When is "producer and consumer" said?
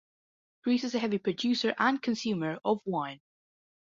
1.19-2.57